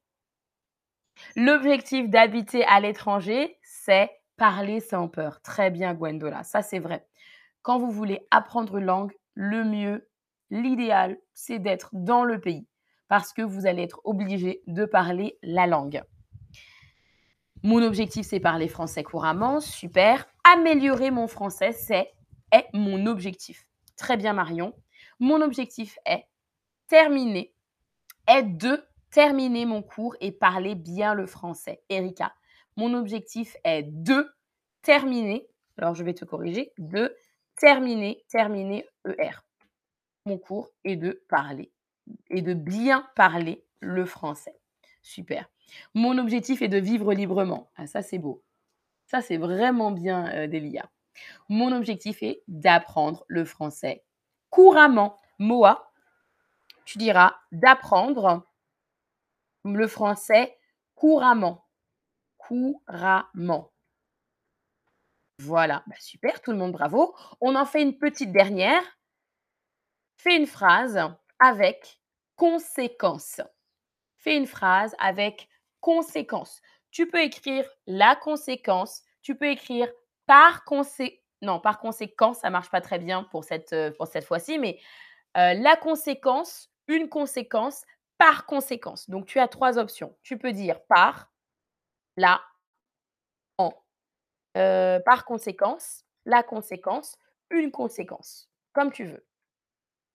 l'objectif 1.36 2.10
d'habiter 2.10 2.66
à 2.66 2.80
l'étranger, 2.80 3.58
c'est 3.64 4.12
parler 4.38 4.80
sans 4.80 5.08
peur. 5.08 5.42
Très 5.42 5.72
bien, 5.72 5.94
Gwendola. 5.94 6.44
Ça, 6.44 6.62
c'est 6.62 6.80
vrai. 6.80 7.06
Quand 7.62 7.80
vous 7.80 7.92
voulez 7.92 8.28
apprendre 8.32 8.78
une 8.78 8.86
langue, 8.86 9.14
le 9.42 9.64
mieux, 9.64 10.06
l'idéal, 10.50 11.18
c'est 11.34 11.60
d'être 11.60 11.92
dans 11.94 12.26
le 12.26 12.42
pays 12.42 12.68
parce 13.08 13.32
que 13.32 13.42
vous 13.42 13.66
allez 13.66 13.84
être 13.84 14.02
obligé 14.04 14.62
de 14.68 14.84
parler 14.84 15.40
la 15.42 15.66
langue. 15.66 16.04
Mon 17.64 17.82
objectif, 17.82 18.26
c'est 18.26 18.42
parler 18.42 18.68
français 18.68 19.02
couramment. 19.02 19.62
Super. 19.62 20.28
Améliorer 20.44 21.10
mon 21.10 21.28
français, 21.28 21.72
c'est 21.72 22.12
est 22.52 22.66
mon 22.74 23.06
objectif. 23.06 23.66
Très 23.96 24.18
bien, 24.18 24.34
Marion. 24.34 24.74
Mon 25.22 25.42
objectif 25.42 25.98
est 26.06 26.26
terminer, 26.90 27.54
est 28.28 28.44
de 28.44 28.84
terminer 29.10 29.66
mon 29.66 29.82
cours 29.82 30.18
et 30.20 30.34
parler 30.34 30.76
bien 30.76 31.14
le 31.14 31.26
français. 31.26 31.82
Erika, 31.88 32.34
mon 32.76 32.94
objectif 32.94 33.56
est 33.64 33.84
de 33.84 34.30
terminer, 34.82 35.48
alors 35.78 35.96
je 35.96 36.04
vais 36.04 36.14
te 36.14 36.26
corriger, 36.26 36.74
de 36.78 37.16
terminer, 37.60 38.24
terminer 38.30 38.88
ER. 39.06 39.44
Mon 40.26 40.38
cours 40.38 40.70
est 40.84 40.96
de 40.96 41.24
parler 41.30 41.72
et 42.30 42.42
de 42.42 42.54
bien 42.54 43.08
parler 43.16 43.64
le 43.80 44.06
français. 44.06 44.60
Super. 45.02 45.50
Mon 45.94 46.18
objectif 46.18 46.62
est 46.62 46.68
de 46.68 46.78
vivre 46.78 47.14
librement. 47.14 47.72
Ah, 47.76 47.88
ça, 47.88 48.02
c'est 48.02 48.18
beau. 48.18 48.44
Ça, 49.06 49.22
c'est 49.22 49.38
vraiment 49.38 49.92
bien, 49.92 50.28
euh, 50.34 50.48
Delia. 50.48 50.90
Mon 51.50 51.72
objectif 51.76 52.24
est 52.24 52.44
d'apprendre 52.48 53.26
le 53.28 53.46
français 53.46 54.04
couramment. 54.50 55.18
Moa, 55.38 55.92
tu 56.86 56.98
diras 56.98 57.36
d'apprendre 57.52 58.46
le 59.64 59.88
français 59.88 60.58
couramment. 60.96 61.66
Couramment. 62.38 63.72
Voilà, 65.40 65.84
bah, 65.88 65.96
super, 66.00 66.42
tout 66.42 66.52
le 66.52 66.58
monde, 66.58 66.74
bravo. 66.74 67.16
On 67.40 67.56
en 67.56 67.66
fait 67.66 67.82
une 67.82 67.98
petite 67.98 68.32
dernière. 68.32 68.82
Fais 70.18 70.36
une 70.36 70.48
phrase 70.48 71.00
avec 71.40 72.02
conséquence. 72.36 73.42
Fais 74.18 74.36
une 74.36 74.48
phrase 74.48 74.96
avec 75.00 75.48
conséquence. 75.80 76.62
Tu 76.92 77.08
peux 77.08 77.22
écrire 77.22 77.66
la 77.88 78.16
conséquence, 78.18 79.02
tu 79.22 79.36
peux 79.36 79.48
écrire 79.48 79.90
par 80.26 80.66
conséquence. 80.66 81.18
Non, 81.42 81.62
par 81.62 81.80
conséquent, 81.80 82.34
ça 82.34 82.50
marche 82.50 82.70
pas 82.70 82.82
très 82.82 83.00
bien 83.00 83.24
pour 83.24 83.46
cette, 83.46 83.72
euh, 83.72 83.92
pour 83.92 84.08
cette 84.08 84.26
fois-ci, 84.26 84.60
mais 84.60 84.78
euh, 85.38 85.54
la 85.54 85.78
conséquence, 85.78 86.70
une 86.88 87.08
conséquence, 87.08 87.86
par 88.18 88.46
conséquence. 88.46 89.10
Donc, 89.10 89.26
tu 89.26 89.40
as 89.40 89.48
trois 89.48 89.78
options. 89.78 90.14
Tu 90.22 90.38
peux 90.38 90.52
dire 90.52 90.82
par, 90.90 91.32
la. 92.18 92.42
Euh, 94.58 95.00
par 95.02 95.26
conséquence, 95.26 96.06
la 96.26 96.44
conséquence, 96.44 97.18
une 97.50 97.72
conséquence, 97.72 98.50
comme 98.74 98.92
tu 98.92 99.06
veux. 99.06 99.26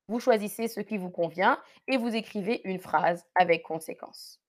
Vous 0.08 0.20
choisissez 0.20 0.68
ce 0.68 0.80
qui 0.80 0.98
vous 0.98 1.10
convient 1.10 1.60
et 1.86 1.96
vous 1.96 2.14
écrivez 2.14 2.60
une 2.64 2.78
phrase 2.78 3.24
avec 3.34 3.62
conséquence. 3.62 4.40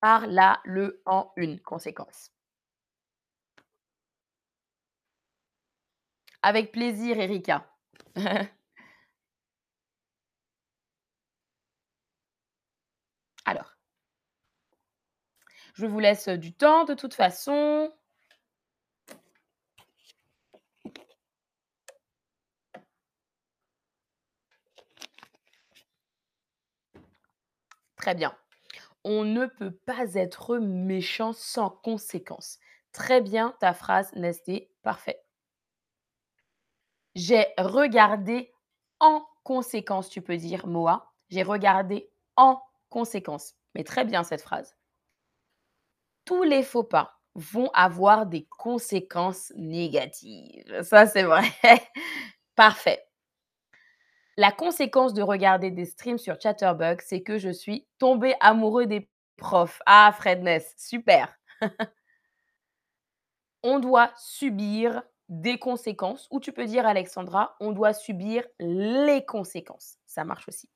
Par, 0.00 0.26
la, 0.26 0.60
le, 0.64 1.02
en, 1.06 1.32
une 1.36 1.60
conséquence. 1.60 2.30
Avec 6.42 6.70
plaisir, 6.72 7.18
Erika. 7.18 7.66
Je 15.76 15.84
vous 15.84 16.00
laisse 16.00 16.30
du 16.30 16.54
temps 16.54 16.84
de 16.84 16.94
toute 16.94 17.12
façon. 17.12 17.92
Très 27.96 28.14
bien. 28.14 28.34
On 29.04 29.24
ne 29.24 29.44
peut 29.44 29.70
pas 29.70 30.14
être 30.14 30.56
méchant 30.56 31.34
sans 31.34 31.68
conséquence. 31.68 32.58
Très 32.92 33.20
bien 33.20 33.54
ta 33.60 33.74
phrase, 33.74 34.10
Nesté. 34.14 34.70
Parfait. 34.82 35.22
J'ai 37.14 37.44
regardé 37.58 38.50
en 38.98 39.22
conséquence, 39.44 40.08
tu 40.08 40.22
peux 40.22 40.38
dire, 40.38 40.66
Moa. 40.66 41.12
J'ai 41.28 41.42
regardé 41.42 42.10
en 42.36 42.62
conséquence. 42.88 43.54
Mais 43.74 43.84
très 43.84 44.06
bien 44.06 44.24
cette 44.24 44.40
phrase. 44.40 44.74
Tous 46.26 46.42
les 46.42 46.62
faux 46.62 46.84
pas 46.84 47.18
vont 47.34 47.70
avoir 47.72 48.26
des 48.26 48.44
conséquences 48.46 49.52
négatives. 49.56 50.82
Ça, 50.82 51.06
c'est 51.06 51.22
vrai. 51.22 51.44
Parfait. 52.56 53.02
La 54.36 54.52
conséquence 54.52 55.14
de 55.14 55.22
regarder 55.22 55.70
des 55.70 55.86
streams 55.86 56.18
sur 56.18 56.38
Chatterbug, 56.38 57.00
c'est 57.00 57.22
que 57.22 57.38
je 57.38 57.48
suis 57.48 57.86
tombée 57.98 58.34
amoureux 58.40 58.86
des 58.86 59.08
profs. 59.38 59.80
Ah, 59.86 60.12
Fredness, 60.14 60.74
super. 60.76 61.34
on 63.62 63.78
doit 63.78 64.12
subir 64.16 65.02
des 65.28 65.58
conséquences, 65.58 66.28
ou 66.30 66.40
tu 66.40 66.52
peux 66.52 66.66
dire, 66.66 66.86
Alexandra, 66.86 67.56
on 67.60 67.72
doit 67.72 67.92
subir 67.92 68.44
les 68.60 69.24
conséquences. 69.26 69.98
Ça 70.06 70.24
marche 70.24 70.48
aussi. 70.48 70.68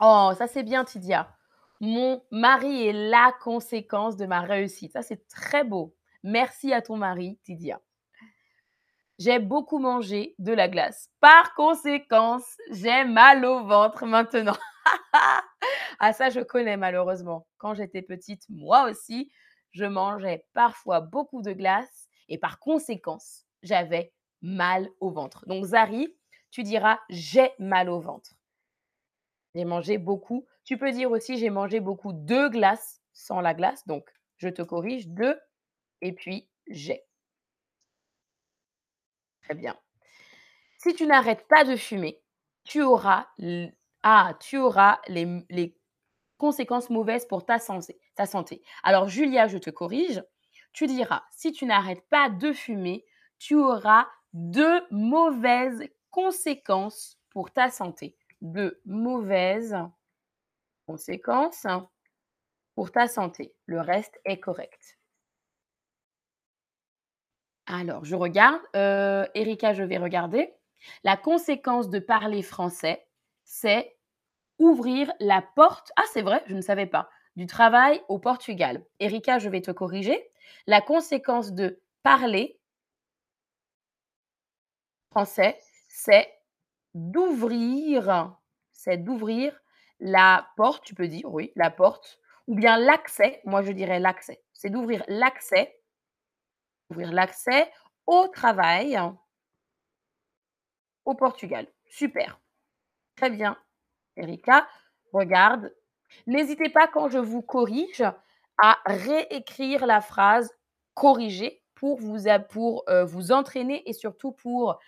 Oh, 0.00 0.32
ça 0.36 0.46
c'est 0.46 0.62
bien, 0.62 0.84
Tidia. 0.84 1.35
Mon 1.80 2.22
mari 2.30 2.86
est 2.86 2.92
la 2.92 3.32
conséquence 3.40 4.16
de 4.16 4.26
ma 4.26 4.40
réussite. 4.40 4.92
Ça, 4.92 5.02
c'est 5.02 5.26
très 5.28 5.64
beau. 5.64 5.94
Merci 6.22 6.72
à 6.72 6.82
ton 6.82 6.96
mari, 6.96 7.38
Tidia. 7.44 7.80
J'ai 9.18 9.38
beaucoup 9.38 9.78
mangé 9.78 10.34
de 10.38 10.52
la 10.52 10.68
glace. 10.68 11.10
Par 11.20 11.54
conséquence, 11.54 12.56
j'ai 12.70 13.04
mal 13.04 13.44
au 13.44 13.64
ventre 13.64 14.04
maintenant. 14.04 14.56
ah 15.98 16.12
ça, 16.12 16.28
je 16.30 16.40
connais 16.40 16.76
malheureusement. 16.76 17.46
Quand 17.58 17.74
j'étais 17.74 18.02
petite, 18.02 18.44
moi 18.48 18.90
aussi, 18.90 19.30
je 19.72 19.84
mangeais 19.84 20.44
parfois 20.52 21.00
beaucoup 21.00 21.42
de 21.42 21.52
glace 21.52 22.08
et 22.28 22.38
par 22.38 22.58
conséquence, 22.58 23.44
j'avais 23.62 24.12
mal 24.42 24.88
au 25.00 25.10
ventre. 25.10 25.46
Donc 25.46 25.64
Zari, 25.64 26.14
tu 26.50 26.62
diras 26.62 26.98
j'ai 27.08 27.50
mal 27.58 27.88
au 27.88 28.00
ventre. 28.00 28.32
J'ai 29.54 29.64
mangé 29.64 29.96
beaucoup. 29.96 30.46
Tu 30.66 30.76
peux 30.76 30.90
dire 30.90 31.10
aussi 31.12 31.38
j'ai 31.38 31.48
mangé 31.48 31.80
beaucoup 31.80 32.12
de 32.12 32.48
glace 32.48 33.00
sans 33.12 33.40
la 33.40 33.54
glace. 33.54 33.86
Donc 33.86 34.12
je 34.36 34.48
te 34.48 34.62
corrige 34.62 35.08
de 35.08 35.40
et 36.02 36.12
puis 36.12 36.50
j'ai. 36.66 37.02
Très 39.42 39.54
bien. 39.54 39.78
Si 40.78 40.92
tu 40.94 41.06
n'arrêtes 41.06 41.46
pas 41.48 41.64
de 41.64 41.76
fumer, 41.76 42.20
tu 42.64 42.82
auras, 42.82 43.28
ah, 44.02 44.36
les, 45.08 45.76
conséquences 46.36 46.90
mauvaises 46.90 47.26
pour 47.26 47.46
ta 47.46 47.58
santé. 47.58 48.62
Alors, 48.82 49.08
Julia, 49.08 49.46
je 49.46 49.58
te 49.58 49.70
corrige. 49.70 50.22
Tu 50.72 50.86
diras, 50.86 51.22
si 51.30 51.52
tu 51.52 51.64
n'arrêtes 51.64 52.06
pas 52.08 52.28
de 52.28 52.52
fumer, 52.52 53.06
tu 53.38 53.54
auras 53.54 54.06
de 54.32 54.82
mauvaises 54.90 55.88
conséquences 56.10 57.18
pour 57.30 57.52
ta 57.52 57.70
santé. 57.70 58.16
De 58.42 58.82
mauvaises 58.84 59.76
conséquences 60.86 61.66
pour 62.74 62.92
ta 62.92 63.08
santé. 63.08 63.54
Le 63.66 63.80
reste 63.80 64.20
est 64.24 64.38
correct. 64.38 64.98
Alors, 67.66 68.04
je 68.04 68.14
regarde. 68.14 68.60
Euh, 68.76 69.26
Erika, 69.34 69.72
je 69.72 69.82
vais 69.82 69.98
regarder. 69.98 70.54
La 71.02 71.16
conséquence 71.16 71.88
de 71.88 71.98
parler 71.98 72.42
français, 72.42 73.06
c'est 73.44 73.96
ouvrir 74.58 75.12
la 75.20 75.42
porte. 75.42 75.90
Ah, 75.96 76.04
c'est 76.12 76.22
vrai, 76.22 76.42
je 76.46 76.54
ne 76.54 76.60
savais 76.60 76.86
pas. 76.86 77.10
Du 77.34 77.46
travail 77.46 78.00
au 78.08 78.18
Portugal. 78.18 78.84
Erika, 79.00 79.38
je 79.38 79.48
vais 79.48 79.60
te 79.60 79.70
corriger. 79.70 80.30
La 80.66 80.80
conséquence 80.80 81.52
de 81.52 81.82
parler 82.02 82.60
français, 85.10 85.58
c'est 85.88 86.30
d'ouvrir, 86.94 88.36
c'est 88.72 88.98
d'ouvrir 88.98 89.60
la 90.00 90.48
porte, 90.56 90.84
tu 90.84 90.94
peux 90.94 91.08
dire, 91.08 91.32
oui, 91.32 91.52
la 91.56 91.70
porte, 91.70 92.20
ou 92.46 92.54
bien 92.54 92.78
l'accès, 92.78 93.40
moi 93.44 93.62
je 93.62 93.72
dirais 93.72 93.98
l'accès, 94.00 94.42
c'est 94.52 94.70
d'ouvrir 94.70 95.04
l'accès 95.08 95.76
ouvrir 96.90 97.12
l'accès 97.12 97.70
au 98.06 98.28
travail 98.28 98.98
au 101.04 101.14
Portugal. 101.14 101.66
Super. 101.88 102.40
Très 103.16 103.30
bien. 103.30 103.56
Erika, 104.16 104.68
regarde. 105.12 105.74
N'hésitez 106.26 106.68
pas 106.68 106.86
quand 106.86 107.08
je 107.08 107.18
vous 107.18 107.42
corrige 107.42 108.04
à 108.58 108.78
réécrire 108.86 109.86
la 109.86 110.00
phrase 110.00 110.52
corrigée 110.94 111.62
pour 111.74 112.84
euh, 112.88 113.04
vous 113.04 113.32
entraîner 113.32 113.88
et 113.88 113.92
surtout 113.92 114.32
pour 114.32 114.80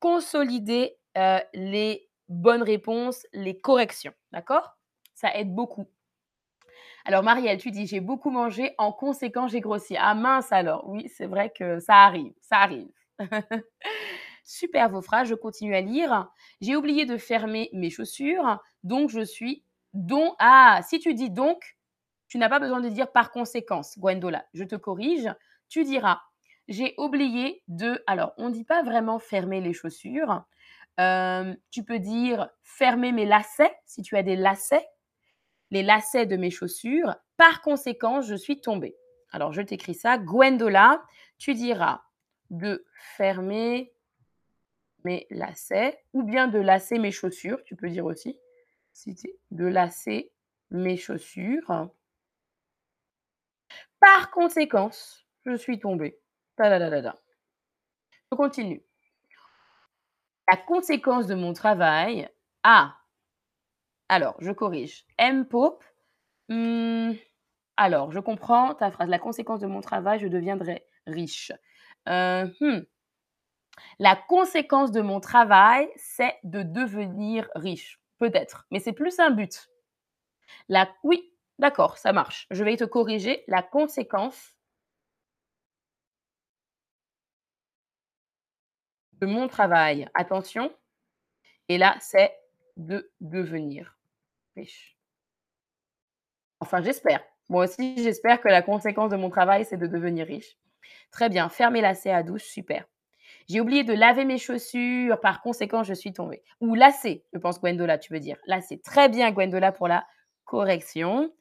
consolider 0.00 0.98
euh, 1.16 1.40
les 1.54 2.05
bonnes 2.28 2.62
réponses, 2.62 3.26
les 3.32 3.58
corrections. 3.58 4.12
D'accord? 4.32 4.76
Ça 5.14 5.34
aide 5.34 5.54
beaucoup. 5.54 5.86
Alors, 7.04 7.22
Marielle, 7.22 7.58
tu 7.58 7.70
dis, 7.70 7.86
j'ai 7.86 8.00
beaucoup 8.00 8.30
mangé, 8.30 8.74
en 8.78 8.92
conséquence, 8.92 9.52
j'ai 9.52 9.60
grossi. 9.60 9.96
Ah 9.96 10.14
mince 10.14 10.50
alors, 10.50 10.88
oui, 10.88 11.08
c'est 11.08 11.26
vrai 11.26 11.52
que 11.56 11.78
ça 11.78 12.04
arrive, 12.04 12.32
ça 12.40 12.56
arrive. 12.58 12.88
Super 14.44 14.90
vos 14.90 15.02
phrases, 15.02 15.28
je 15.28 15.34
continue 15.34 15.74
à 15.74 15.80
lire. 15.80 16.28
J'ai 16.60 16.76
oublié 16.76 17.06
de 17.06 17.16
fermer 17.16 17.70
mes 17.72 17.90
chaussures, 17.90 18.60
donc 18.82 19.10
je 19.10 19.20
suis 19.24 19.64
donc. 19.92 20.34
Ah, 20.38 20.80
si 20.88 20.98
tu 20.98 21.14
dis 21.14 21.30
donc, 21.30 21.76
tu 22.28 22.38
n'as 22.38 22.48
pas 22.48 22.58
besoin 22.58 22.80
de 22.80 22.88
dire 22.88 23.10
par 23.10 23.30
conséquence, 23.30 23.98
Gwendola. 23.98 24.44
Je 24.52 24.64
te 24.64 24.76
corrige. 24.76 25.28
Tu 25.68 25.84
diras, 25.84 26.20
j'ai 26.68 26.94
oublié 26.98 27.62
de. 27.68 28.02
Alors, 28.06 28.32
on 28.36 28.48
ne 28.48 28.54
dit 28.54 28.64
pas 28.64 28.82
vraiment 28.82 29.18
fermer 29.18 29.60
les 29.60 29.72
chaussures. 29.72 30.42
Euh, 30.98 31.54
tu 31.70 31.84
peux 31.84 31.98
dire 31.98 32.48
fermer 32.62 33.12
mes 33.12 33.26
lacets 33.26 33.76
si 33.84 34.02
tu 34.02 34.16
as 34.16 34.22
des 34.22 34.36
lacets 34.36 34.86
les 35.70 35.82
lacets 35.82 36.26
de 36.26 36.36
mes 36.36 36.50
chaussures. 36.50 37.16
Par 37.36 37.60
conséquent, 37.62 38.22
je 38.22 38.34
suis 38.34 38.60
tombée. 38.60 38.96
Alors, 39.30 39.52
je 39.52 39.62
t'écris 39.62 39.94
ça. 39.94 40.18
Gwendola, 40.18 41.02
tu 41.38 41.54
diras 41.54 42.02
de 42.50 42.86
fermer 43.16 43.92
mes 45.04 45.26
lacets 45.30 46.02
ou 46.12 46.22
bien 46.22 46.48
de 46.48 46.58
lasser 46.58 46.98
mes 46.98 47.10
chaussures. 47.10 47.62
Tu 47.64 47.76
peux 47.76 47.90
dire 47.90 48.04
aussi 48.04 48.38
de 49.50 49.66
lasser 49.66 50.32
mes 50.70 50.96
chaussures. 50.96 51.90
Par 54.00 54.30
conséquence, 54.30 55.26
je 55.44 55.54
suis 55.54 55.78
tombée. 55.78 56.18
Je 56.58 58.36
continue. 58.36 58.85
La 60.48 60.56
conséquence 60.56 61.26
de 61.26 61.34
mon 61.34 61.52
travail. 61.52 62.28
Ah, 62.62 62.96
alors, 64.08 64.36
je 64.38 64.52
corrige. 64.52 65.04
M. 65.18 65.46
Pope. 65.46 65.84
Hmm, 66.48 67.12
alors, 67.76 68.12
je 68.12 68.20
comprends 68.20 68.74
ta 68.74 68.90
phrase. 68.90 69.08
La 69.08 69.18
conséquence 69.18 69.60
de 69.60 69.66
mon 69.66 69.80
travail, 69.80 70.20
je 70.20 70.28
deviendrai 70.28 70.86
riche. 71.06 71.52
Euh, 72.08 72.46
hmm. 72.60 72.80
La 73.98 74.16
conséquence 74.16 74.92
de 74.92 75.00
mon 75.00 75.20
travail, 75.20 75.88
c'est 75.96 76.36
de 76.44 76.62
devenir 76.62 77.48
riche. 77.54 78.00
Peut-être. 78.18 78.66
Mais 78.70 78.78
c'est 78.78 78.92
plus 78.92 79.18
un 79.18 79.30
but. 79.30 79.68
La... 80.68 80.88
Oui, 81.02 81.34
d'accord, 81.58 81.98
ça 81.98 82.12
marche. 82.12 82.46
Je 82.50 82.64
vais 82.64 82.76
te 82.76 82.84
corriger. 82.84 83.44
La 83.48 83.62
conséquence 83.62 84.54
de 89.20 89.26
mon 89.26 89.48
travail. 89.48 90.08
Attention. 90.14 90.72
Et 91.68 91.78
là, 91.78 91.96
c'est 92.00 92.32
de 92.76 93.10
devenir 93.20 93.96
riche. 94.56 94.96
Enfin, 96.60 96.82
j'espère. 96.82 97.22
Moi 97.48 97.64
aussi, 97.64 98.02
j'espère 98.02 98.40
que 98.40 98.48
la 98.48 98.62
conséquence 98.62 99.10
de 99.10 99.16
mon 99.16 99.30
travail, 99.30 99.64
c'est 99.64 99.76
de 99.76 99.86
devenir 99.86 100.26
riche. 100.26 100.56
Très 101.10 101.28
bien, 101.28 101.48
fermer 101.48 101.80
lacet 101.80 102.10
à 102.10 102.22
douche, 102.22 102.44
super. 102.44 102.84
J'ai 103.48 103.60
oublié 103.60 103.84
de 103.84 103.92
laver 103.92 104.24
mes 104.24 104.38
chaussures, 104.38 105.20
par 105.20 105.40
conséquent, 105.40 105.84
je 105.84 105.94
suis 105.94 106.12
tombée. 106.12 106.42
Ou 106.60 106.74
lasser, 106.74 107.24
je 107.32 107.38
pense, 107.38 107.60
Gwendola, 107.60 107.98
tu 107.98 108.12
veux 108.12 108.20
dire. 108.20 108.36
Lasser. 108.46 108.80
Très 108.80 109.08
bien, 109.08 109.30
Gwendola, 109.30 109.70
pour 109.72 109.88
la 109.88 110.06
correction. 110.44 111.32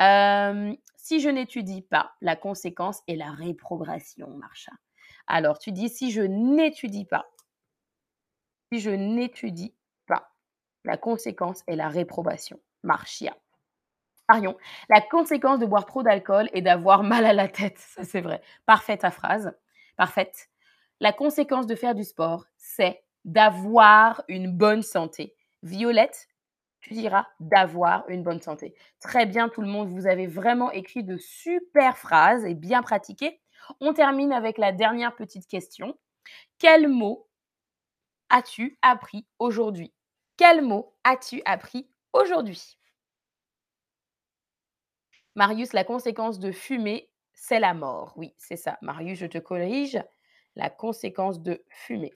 Euh, 0.00 0.74
si 0.96 1.20
je 1.20 1.28
n'étudie 1.28 1.82
pas, 1.82 2.12
la 2.20 2.36
conséquence 2.36 3.02
est 3.06 3.16
la 3.16 3.30
réprobation, 3.30 4.28
Marcha. 4.30 4.72
Alors, 5.26 5.58
tu 5.58 5.72
dis 5.72 5.88
si 5.88 6.10
je 6.10 6.22
n'étudie 6.22 7.04
pas. 7.04 7.26
Si 8.72 8.80
je 8.80 8.90
n'étudie 8.90 9.74
la 10.84 10.96
conséquence 10.96 11.62
est 11.66 11.76
la 11.76 11.88
réprobation. 11.88 12.58
Marchia. 12.82 13.36
Marion, 14.28 14.56
la 14.88 15.00
conséquence 15.00 15.58
de 15.58 15.66
boire 15.66 15.86
trop 15.86 16.02
d'alcool 16.02 16.48
est 16.52 16.62
d'avoir 16.62 17.02
mal 17.02 17.24
à 17.24 17.32
la 17.32 17.48
tête. 17.48 17.78
Ça, 17.78 18.04
c'est 18.04 18.20
vrai. 18.20 18.40
Parfaite 18.66 19.00
ta 19.00 19.10
phrase. 19.10 19.52
Parfaite. 19.96 20.48
La 21.00 21.12
conséquence 21.12 21.66
de 21.66 21.74
faire 21.74 21.94
du 21.94 22.04
sport, 22.04 22.46
c'est 22.56 23.02
d'avoir 23.24 24.22
une 24.28 24.50
bonne 24.50 24.82
santé. 24.82 25.34
Violette, 25.62 26.28
tu 26.80 26.94
diras 26.94 27.26
d'avoir 27.40 28.08
une 28.08 28.22
bonne 28.22 28.40
santé. 28.40 28.74
Très 29.00 29.26
bien 29.26 29.48
tout 29.48 29.60
le 29.60 29.68
monde, 29.68 29.88
vous 29.88 30.06
avez 30.06 30.26
vraiment 30.26 30.72
écrit 30.72 31.04
de 31.04 31.16
super 31.16 31.98
phrases 31.98 32.44
et 32.44 32.54
bien 32.54 32.82
pratiqué. 32.82 33.40
On 33.80 33.92
termine 33.92 34.32
avec 34.32 34.58
la 34.58 34.72
dernière 34.72 35.14
petite 35.14 35.46
question. 35.46 35.98
Quel 36.58 36.88
mot 36.88 37.28
as-tu 38.30 38.78
appris 38.82 39.26
aujourd'hui? 39.38 39.92
Quel 40.36 40.62
mot 40.62 40.94
as-tu 41.04 41.42
appris 41.44 41.88
aujourd'hui? 42.12 42.78
Marius, 45.34 45.72
la 45.72 45.84
conséquence 45.84 46.38
de 46.38 46.52
fumer, 46.52 47.10
c'est 47.32 47.60
la 47.60 47.74
mort. 47.74 48.12
Oui, 48.16 48.34
c'est 48.36 48.56
ça. 48.56 48.78
Marius, 48.82 49.18
je 49.18 49.26
te 49.26 49.38
corrige. 49.38 50.02
La 50.56 50.68
conséquence 50.68 51.40
de 51.40 51.64
fumer 51.68 52.12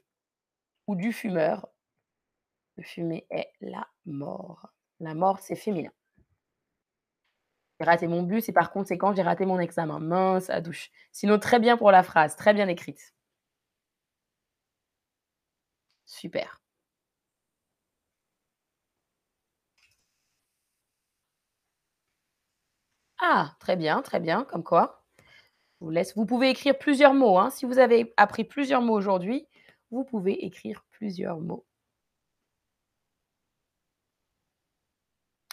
ou 0.86 0.94
du 0.94 1.12
fumeur, 1.12 1.68
de 2.76 2.82
fumer 2.82 3.26
est 3.30 3.50
la 3.60 3.88
mort. 4.04 4.68
La 5.00 5.14
mort, 5.14 5.38
c'est 5.40 5.56
féminin. 5.56 5.90
J'ai 7.80 7.86
raté 7.86 8.06
mon 8.06 8.22
bus 8.22 8.48
et 8.48 8.52
par 8.52 8.70
conséquent, 8.70 9.14
j'ai 9.14 9.22
raté 9.22 9.44
mon 9.46 9.58
examen. 9.60 9.98
Mince 9.98 10.50
à 10.50 10.60
douche. 10.60 10.90
Sinon, 11.12 11.38
très 11.38 11.58
bien 11.58 11.76
pour 11.76 11.90
la 11.90 12.02
phrase, 12.02 12.36
très 12.36 12.54
bien 12.54 12.68
écrite. 12.68 13.12
Super. 16.06 16.58
Ah, 23.20 23.54
très 23.60 23.76
bien, 23.76 24.00
très 24.02 24.20
bien, 24.20 24.44
comme 24.44 24.62
quoi. 24.64 25.04
Je 25.80 25.86
vous 25.86 25.90
laisse 25.90 26.14
vous 26.16 26.26
pouvez 26.26 26.50
écrire 26.50 26.78
plusieurs 26.78 27.14
mots, 27.14 27.38
hein. 27.38 27.50
Si 27.50 27.66
vous 27.66 27.78
avez 27.78 28.14
appris 28.18 28.44
plusieurs 28.44 28.82
mots 28.82 28.94
aujourd'hui, 28.94 29.46
vous 29.92 30.04
pouvez 30.04 30.44
écrire 30.46 30.84
plusieurs 30.92 31.40
mots. 31.40 31.64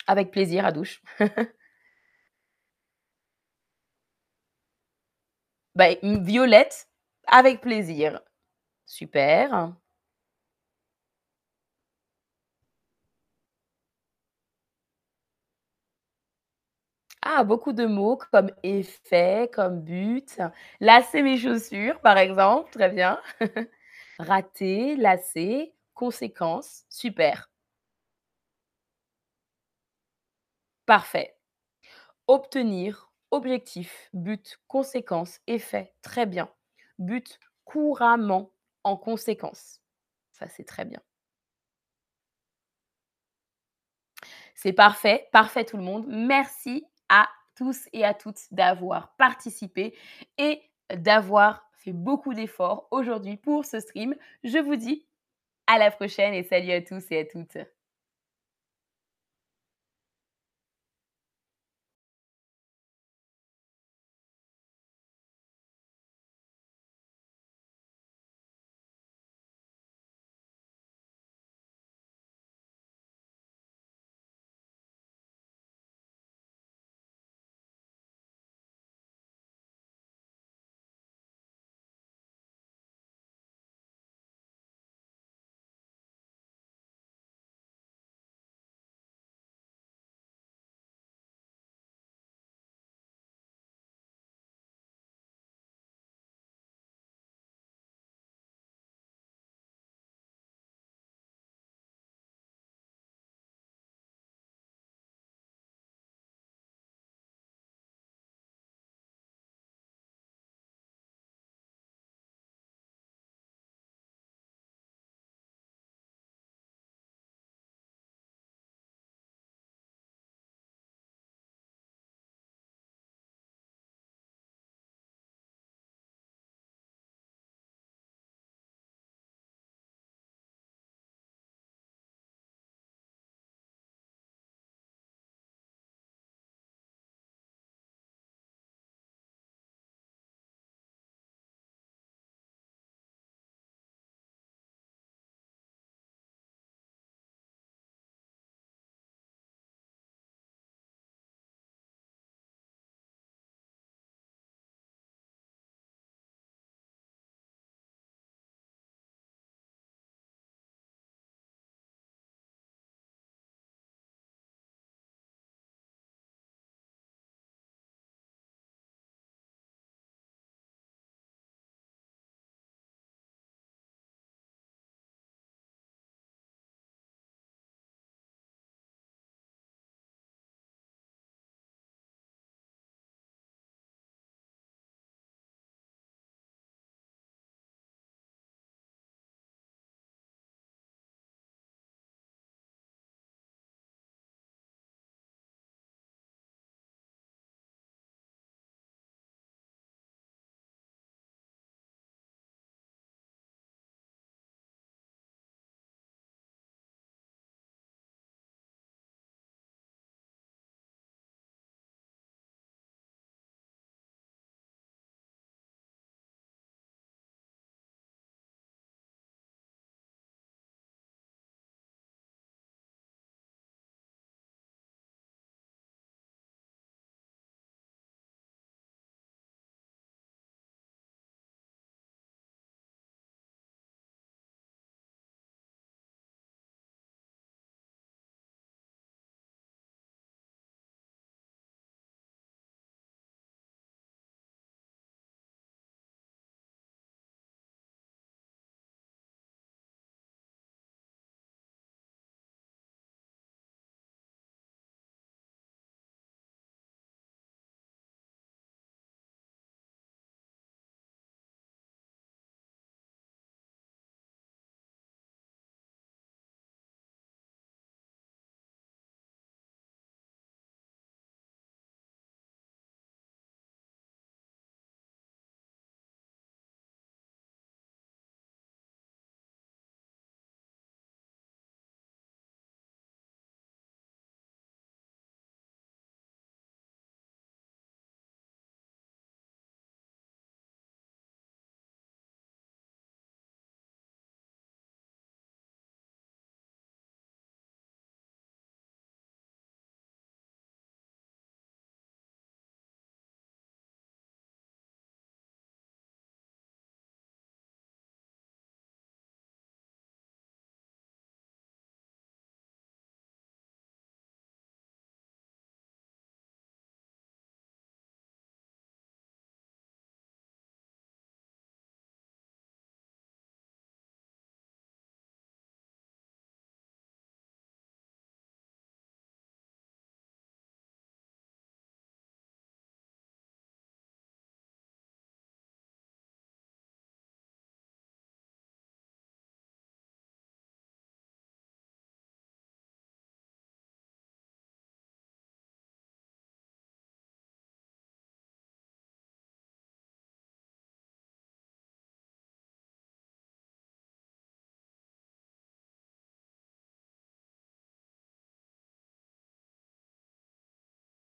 Avec 0.07 0.31
plaisir, 0.31 0.65
à 0.65 0.71
douche. 0.71 1.01
Bah, 5.75 5.89
Violette, 6.03 6.87
avec 7.27 7.61
plaisir. 7.61 8.19
Super. 8.85 9.73
Ah, 17.21 17.43
beaucoup 17.43 17.73
de 17.73 17.85
mots 17.85 18.17
comme 18.31 18.51
effet, 18.63 19.49
comme 19.53 19.81
but. 19.81 20.37
Lasser 20.79 21.21
mes 21.21 21.37
chaussures, 21.37 21.99
par 22.01 22.17
exemple, 22.17 22.71
très 22.71 22.89
bien. 22.89 23.19
Rater, 24.19 24.95
lasser, 24.97 25.73
conséquence, 25.93 26.83
super. 26.89 27.49
Parfait. 30.85 31.35
Obtenir, 32.27 33.11
objectif, 33.33 34.09
but, 34.13 34.59
conséquence, 34.67 35.39
effet, 35.47 35.93
très 36.01 36.25
bien. 36.25 36.49
But 36.99 37.39
couramment, 37.65 38.51
en 38.83 38.95
conséquence. 38.95 39.81
Ça, 40.31 40.47
c'est 40.49 40.65
très 40.65 40.85
bien. 40.85 41.01
C'est 44.55 44.73
parfait, 44.73 45.27
parfait 45.31 45.65
tout 45.65 45.77
le 45.77 45.83
monde. 45.83 46.05
Merci 46.07 46.85
à 47.09 47.27
tous 47.55 47.89
et 47.91 48.05
à 48.05 48.13
toutes 48.13 48.41
d'avoir 48.51 49.15
participé 49.15 49.95
et 50.37 50.61
d'avoir 50.95 51.69
fait 51.73 51.91
beaucoup 51.91 52.33
d'efforts 52.33 52.87
aujourd'hui 52.91 53.37
pour 53.37 53.65
ce 53.65 53.79
stream. 53.79 54.15
Je 54.43 54.59
vous 54.59 54.75
dis 54.75 55.05
à 55.67 55.77
la 55.77 55.91
prochaine 55.91 56.33
et 56.33 56.43
salut 56.43 56.71
à 56.71 56.81
tous 56.81 57.03
et 57.11 57.19
à 57.19 57.25
toutes. 57.25 57.57